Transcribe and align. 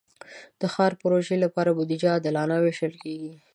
د 0.59 0.61
ښاري 0.73 0.97
پروژو 1.01 1.35
لپاره 1.45 1.69
بودیجه 1.77 2.07
عادلانه 2.15 2.55
ویشل 2.59 2.93
کېږي. 3.03 3.33